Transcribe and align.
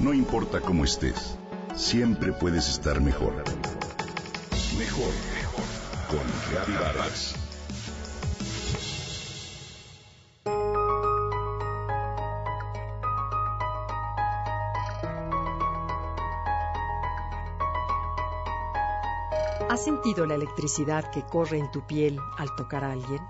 No 0.00 0.14
importa 0.14 0.62
cómo 0.62 0.84
estés, 0.84 1.36
siempre 1.76 2.32
puedes 2.32 2.70
estar 2.70 3.02
mejor. 3.02 3.34
Mejor, 4.78 5.12
mejor. 5.34 5.64
Con 6.08 6.20
Reavivadas. 6.50 7.34
¿Has 19.68 19.84
sentido 19.84 20.24
la 20.24 20.34
electricidad 20.34 21.10
que 21.10 21.22
corre 21.24 21.58
en 21.58 21.70
tu 21.70 21.82
piel 21.82 22.18
al 22.38 22.48
tocar 22.56 22.84
a 22.84 22.92
alguien? 22.92 23.20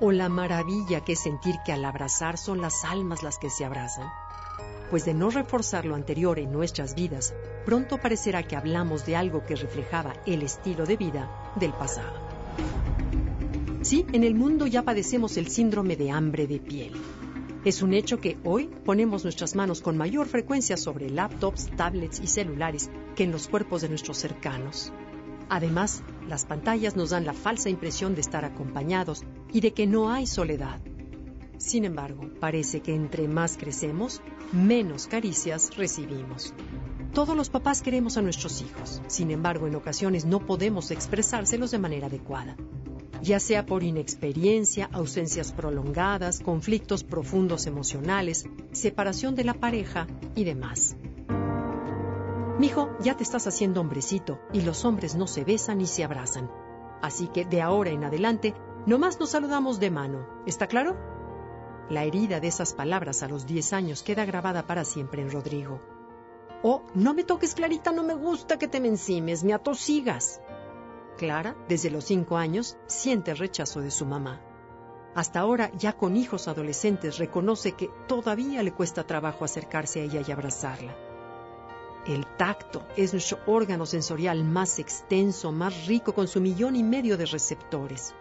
¿O 0.00 0.12
la 0.12 0.30
maravilla 0.30 1.02
que 1.02 1.12
es 1.12 1.20
sentir 1.20 1.56
que 1.62 1.72
al 1.74 1.84
abrazar 1.84 2.38
son 2.38 2.62
las 2.62 2.86
almas 2.86 3.22
las 3.22 3.36
que 3.36 3.50
se 3.50 3.66
abrazan? 3.66 4.10
Pues 4.94 5.06
de 5.06 5.12
no 5.12 5.28
reforzar 5.28 5.86
lo 5.86 5.96
anterior 5.96 6.38
en 6.38 6.52
nuestras 6.52 6.94
vidas, 6.94 7.34
pronto 7.66 7.98
parecerá 7.98 8.44
que 8.44 8.54
hablamos 8.54 9.04
de 9.04 9.16
algo 9.16 9.44
que 9.44 9.56
reflejaba 9.56 10.12
el 10.24 10.42
estilo 10.42 10.86
de 10.86 10.96
vida 10.96 11.28
del 11.56 11.72
pasado. 11.72 12.12
Sí, 13.82 14.06
en 14.12 14.22
el 14.22 14.36
mundo 14.36 14.68
ya 14.68 14.82
padecemos 14.84 15.36
el 15.36 15.48
síndrome 15.48 15.96
de 15.96 16.12
hambre 16.12 16.46
de 16.46 16.60
piel. 16.60 16.92
Es 17.64 17.82
un 17.82 17.92
hecho 17.92 18.20
que 18.20 18.38
hoy 18.44 18.70
ponemos 18.84 19.24
nuestras 19.24 19.56
manos 19.56 19.80
con 19.80 19.96
mayor 19.96 20.28
frecuencia 20.28 20.76
sobre 20.76 21.10
laptops, 21.10 21.70
tablets 21.76 22.20
y 22.20 22.28
celulares 22.28 22.88
que 23.16 23.24
en 23.24 23.32
los 23.32 23.48
cuerpos 23.48 23.82
de 23.82 23.88
nuestros 23.88 24.18
cercanos. 24.18 24.92
Además, 25.48 26.04
las 26.28 26.44
pantallas 26.44 26.94
nos 26.94 27.10
dan 27.10 27.26
la 27.26 27.34
falsa 27.34 27.68
impresión 27.68 28.14
de 28.14 28.20
estar 28.20 28.44
acompañados 28.44 29.24
y 29.52 29.60
de 29.60 29.72
que 29.72 29.88
no 29.88 30.12
hay 30.12 30.28
soledad. 30.28 30.78
Sin 31.58 31.84
embargo, 31.84 32.28
parece 32.40 32.80
que 32.80 32.94
entre 32.94 33.28
más 33.28 33.56
crecemos, 33.56 34.22
menos 34.52 35.06
caricias 35.06 35.76
recibimos. 35.76 36.54
Todos 37.12 37.36
los 37.36 37.48
papás 37.48 37.80
queremos 37.80 38.16
a 38.16 38.22
nuestros 38.22 38.60
hijos, 38.60 39.00
sin 39.06 39.30
embargo, 39.30 39.68
en 39.68 39.76
ocasiones 39.76 40.24
no 40.24 40.40
podemos 40.40 40.90
expresárselos 40.90 41.70
de 41.70 41.78
manera 41.78 42.08
adecuada, 42.08 42.56
ya 43.22 43.38
sea 43.38 43.66
por 43.66 43.84
inexperiencia, 43.84 44.90
ausencias 44.92 45.52
prolongadas, 45.52 46.40
conflictos 46.40 47.04
profundos 47.04 47.66
emocionales, 47.66 48.46
separación 48.72 49.36
de 49.36 49.44
la 49.44 49.54
pareja 49.54 50.08
y 50.34 50.42
demás. 50.42 50.96
Mijo, 52.58 52.90
ya 53.00 53.16
te 53.16 53.22
estás 53.22 53.46
haciendo 53.46 53.80
hombrecito 53.80 54.40
y 54.52 54.62
los 54.62 54.84
hombres 54.84 55.14
no 55.14 55.26
se 55.28 55.44
besan 55.44 55.78
ni 55.78 55.86
se 55.86 56.02
abrazan. 56.02 56.50
Así 57.00 57.28
que 57.28 57.44
de 57.44 57.62
ahora 57.62 57.90
en 57.90 58.04
adelante, 58.04 58.54
nomás 58.86 59.20
nos 59.20 59.30
saludamos 59.30 59.78
de 59.78 59.90
mano. 59.90 60.26
¿Está 60.46 60.66
claro? 60.66 61.13
La 61.90 62.04
herida 62.04 62.40
de 62.40 62.48
esas 62.48 62.72
palabras 62.72 63.22
a 63.22 63.28
los 63.28 63.44
10 63.44 63.74
años 63.74 64.02
queda 64.02 64.24
grabada 64.24 64.66
para 64.66 64.84
siempre 64.84 65.20
en 65.20 65.30
Rodrigo. 65.30 65.82
Oh, 66.62 66.82
no 66.94 67.12
me 67.12 67.24
toques, 67.24 67.54
Clarita, 67.54 67.92
no 67.92 68.02
me 68.02 68.14
gusta 68.14 68.58
que 68.58 68.68
te 68.68 68.80
me 68.80 68.88
encimes, 68.88 69.44
me 69.44 69.52
atosigas. 69.52 70.40
Clara, 71.18 71.54
desde 71.68 71.90
los 71.90 72.06
5 72.06 72.38
años, 72.38 72.78
siente 72.86 73.32
el 73.32 73.36
rechazo 73.36 73.82
de 73.82 73.90
su 73.90 74.06
mamá. 74.06 74.40
Hasta 75.14 75.40
ahora, 75.40 75.70
ya 75.76 75.92
con 75.92 76.16
hijos 76.16 76.48
adolescentes, 76.48 77.18
reconoce 77.18 77.72
que 77.72 77.90
todavía 78.08 78.62
le 78.62 78.72
cuesta 78.72 79.06
trabajo 79.06 79.44
acercarse 79.44 80.00
a 80.00 80.04
ella 80.04 80.22
y 80.26 80.32
abrazarla. 80.32 80.96
El 82.06 82.26
tacto 82.38 82.86
es 82.96 83.12
nuestro 83.12 83.38
órgano 83.46 83.84
sensorial 83.84 84.42
más 84.42 84.78
extenso, 84.78 85.52
más 85.52 85.86
rico, 85.86 86.14
con 86.14 86.28
su 86.28 86.40
millón 86.40 86.76
y 86.76 86.82
medio 86.82 87.18
de 87.18 87.26
receptores 87.26 88.14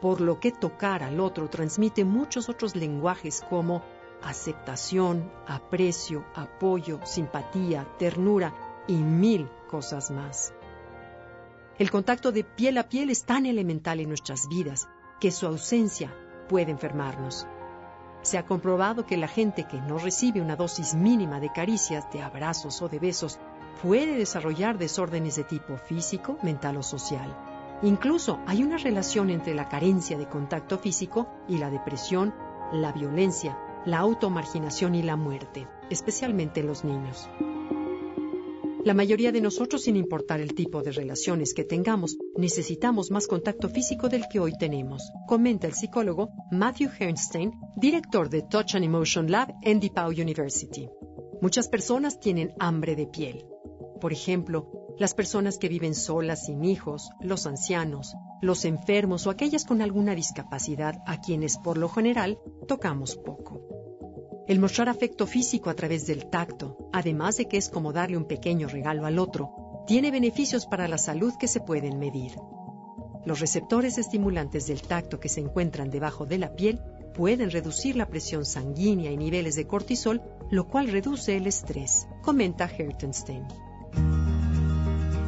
por 0.00 0.20
lo 0.20 0.40
que 0.40 0.52
tocar 0.52 1.02
al 1.02 1.20
otro 1.20 1.48
transmite 1.48 2.04
muchos 2.04 2.48
otros 2.48 2.76
lenguajes 2.76 3.44
como 3.48 3.82
aceptación, 4.22 5.30
aprecio, 5.46 6.24
apoyo, 6.34 7.00
simpatía, 7.04 7.86
ternura 7.98 8.54
y 8.86 8.94
mil 8.94 9.48
cosas 9.68 10.10
más. 10.10 10.52
El 11.78 11.90
contacto 11.90 12.32
de 12.32 12.42
piel 12.44 12.78
a 12.78 12.88
piel 12.88 13.10
es 13.10 13.24
tan 13.24 13.46
elemental 13.46 14.00
en 14.00 14.08
nuestras 14.08 14.48
vidas 14.48 14.88
que 15.20 15.30
su 15.30 15.46
ausencia 15.46 16.14
puede 16.48 16.70
enfermarnos. 16.70 17.46
Se 18.22 18.38
ha 18.38 18.46
comprobado 18.46 19.06
que 19.06 19.16
la 19.16 19.28
gente 19.28 19.64
que 19.64 19.80
no 19.80 19.98
recibe 19.98 20.40
una 20.40 20.56
dosis 20.56 20.94
mínima 20.94 21.38
de 21.38 21.52
caricias, 21.52 22.10
de 22.12 22.22
abrazos 22.22 22.80
o 22.82 22.88
de 22.88 22.98
besos 22.98 23.38
puede 23.82 24.16
desarrollar 24.16 24.78
desórdenes 24.78 25.36
de 25.36 25.44
tipo 25.44 25.76
físico, 25.76 26.38
mental 26.42 26.78
o 26.78 26.82
social. 26.82 27.45
Incluso 27.82 28.40
hay 28.46 28.62
una 28.62 28.78
relación 28.78 29.30
entre 29.30 29.54
la 29.54 29.68
carencia 29.68 30.16
de 30.16 30.28
contacto 30.28 30.78
físico 30.78 31.28
y 31.48 31.58
la 31.58 31.70
depresión, 31.70 32.34
la 32.72 32.92
violencia, 32.92 33.58
la 33.84 33.98
automarginación 33.98 34.94
y 34.94 35.02
la 35.02 35.16
muerte, 35.16 35.68
especialmente 35.90 36.60
en 36.60 36.66
los 36.66 36.84
niños. 36.84 37.28
La 38.86 38.94
mayoría 38.94 39.32
de 39.32 39.40
nosotros, 39.40 39.82
sin 39.82 39.96
importar 39.96 40.40
el 40.40 40.54
tipo 40.54 40.80
de 40.80 40.92
relaciones 40.92 41.54
que 41.54 41.64
tengamos, 41.64 42.16
necesitamos 42.36 43.10
más 43.10 43.26
contacto 43.26 43.68
físico 43.68 44.08
del 44.08 44.26
que 44.30 44.38
hoy 44.38 44.52
tenemos, 44.56 45.10
comenta 45.26 45.66
el 45.66 45.74
psicólogo 45.74 46.30
Matthew 46.52 46.90
Hernstein, 46.96 47.52
director 47.76 48.30
de 48.30 48.42
Touch 48.42 48.76
and 48.76 48.84
Emotion 48.84 49.28
Lab 49.28 49.52
en 49.62 49.80
DePaul 49.80 50.14
University. 50.20 50.88
Muchas 51.42 51.68
personas 51.68 52.20
tienen 52.20 52.54
hambre 52.60 52.94
de 52.94 53.08
piel. 53.08 53.44
Por 54.00 54.12
ejemplo, 54.12 54.85
las 54.98 55.12
personas 55.12 55.58
que 55.58 55.68
viven 55.68 55.94
solas 55.94 56.46
sin 56.46 56.64
hijos, 56.64 57.10
los 57.20 57.46
ancianos, 57.46 58.14
los 58.40 58.64
enfermos 58.64 59.26
o 59.26 59.30
aquellas 59.30 59.64
con 59.64 59.82
alguna 59.82 60.14
discapacidad 60.14 61.02
a 61.06 61.20
quienes 61.20 61.58
por 61.58 61.76
lo 61.76 61.88
general 61.88 62.38
tocamos 62.66 63.16
poco. 63.16 63.60
El 64.48 64.58
mostrar 64.58 64.88
afecto 64.88 65.26
físico 65.26 65.70
a 65.70 65.74
través 65.74 66.06
del 66.06 66.30
tacto, 66.30 66.88
además 66.92 67.36
de 67.36 67.46
que 67.46 67.58
es 67.58 67.68
como 67.68 67.92
darle 67.92 68.16
un 68.16 68.26
pequeño 68.26 68.68
regalo 68.68 69.04
al 69.04 69.18
otro, 69.18 69.84
tiene 69.86 70.10
beneficios 70.10 70.66
para 70.66 70.88
la 70.88 70.98
salud 70.98 71.34
que 71.38 71.48
se 71.48 71.60
pueden 71.60 71.98
medir. 71.98 72.32
Los 73.24 73.40
receptores 73.40 73.98
estimulantes 73.98 74.66
del 74.66 74.82
tacto 74.82 75.20
que 75.20 75.28
se 75.28 75.40
encuentran 75.40 75.90
debajo 75.90 76.26
de 76.26 76.38
la 76.38 76.54
piel 76.54 76.80
pueden 77.12 77.50
reducir 77.50 77.96
la 77.96 78.06
presión 78.06 78.44
sanguínea 78.44 79.10
y 79.10 79.16
niveles 79.16 79.56
de 79.56 79.66
cortisol, 79.66 80.22
lo 80.50 80.68
cual 80.68 80.88
reduce 80.88 81.36
el 81.36 81.46
estrés, 81.46 82.06
comenta 82.22 82.66
Hertenstein. 82.66 83.46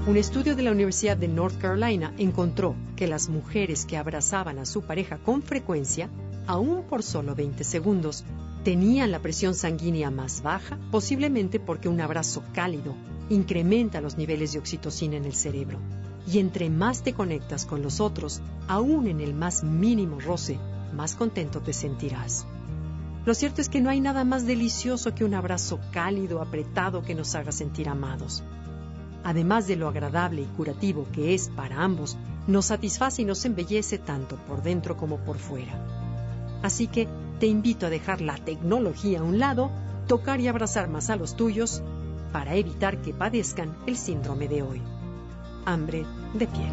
Un 0.09 0.17
estudio 0.17 0.57
de 0.57 0.63
la 0.63 0.71
Universidad 0.71 1.19
de 1.19 1.29
North 1.29 1.59
Carolina 1.59 2.15
encontró 2.17 2.75
que 2.97 3.07
las 3.07 3.29
mujeres 3.29 3.85
que 3.85 3.99
abrazaban 3.99 4.59
a 4.59 4.65
su 4.65 4.81
pareja 4.81 5.19
con 5.19 5.43
frecuencia, 5.43 6.09
aún 6.47 6.85
por 6.85 7.03
solo 7.03 7.35
20 7.35 7.63
segundos, 7.63 8.25
tenían 8.65 9.11
la 9.11 9.19
presión 9.19 9.55
sanguínea 9.55 10.11
más 10.11 10.41
baja, 10.41 10.79
posiblemente 10.91 11.61
porque 11.61 11.91
un 11.91 12.01
abrazo 12.01 12.43
cálido 12.55 12.95
incrementa 13.29 14.01
los 14.01 14.17
niveles 14.17 14.55
de 14.55 14.61
oxitocina 14.61 15.19
en 15.19 15.27
el 15.27 15.35
cerebro. 15.35 15.79
Y 16.27 16.39
entre 16.39 16.71
más 16.71 17.03
te 17.03 17.13
conectas 17.13 17.67
con 17.67 17.83
los 17.83 18.01
otros, 18.01 18.41
aún 18.67 19.09
en 19.09 19.21
el 19.21 19.35
más 19.35 19.63
mínimo 19.63 20.21
roce, 20.21 20.59
más 20.95 21.17
contento 21.17 21.61
te 21.61 21.75
sentirás. 21.75 22.47
Lo 23.27 23.35
cierto 23.35 23.61
es 23.61 23.69
que 23.69 23.83
no 23.83 23.91
hay 23.91 24.01
nada 24.01 24.25
más 24.25 24.47
delicioso 24.47 25.15
que 25.15 25.27
un 25.27 25.35
abrazo 25.35 25.79
cálido, 25.93 26.41
apretado, 26.41 27.03
que 27.03 27.15
nos 27.15 27.35
haga 27.35 27.53
sentir 27.53 27.91
amados 27.91 28.43
además 29.29 29.67
de 29.67 29.77
lo 29.77 29.89
agradable 29.89 30.41
y 30.41 30.47
curativo 30.47 31.07
que 31.13 31.35
es 31.35 31.51
para 31.51 31.83
ambos, 31.83 32.17
nos 32.47 32.65
satisface 32.65 33.21
y 33.21 33.25
nos 33.27 33.45
embellece 33.45 33.99
tanto 33.99 34.37
por 34.37 34.63
dentro 34.63 34.97
como 34.97 35.19
por 35.19 35.37
fuera. 35.37 35.75
Así 36.63 36.87
que 36.87 37.07
te 37.39 37.47
invito 37.47 37.85
a 37.85 37.91
dejar 37.91 38.23
la 38.23 38.37
tecnología 38.37 39.21
a 39.21 39.25
un 39.25 39.39
lado, 39.39 39.71
tocar 40.07 40.41
y 40.41 40.49
abrazar 40.49 40.89
más 40.89 41.11
a 41.11 41.17
los 41.17 41.37
tuyos 41.37 41.83
para 42.33 42.55
evitar 42.55 43.03
que 43.03 43.13
padezcan 43.13 43.77
el 43.87 43.99
síndrome 43.99 44.49
de 44.49 44.63
hoy. 44.63 44.81
Hambre 45.67 46.07
de 46.33 46.47
piel. 46.47 46.73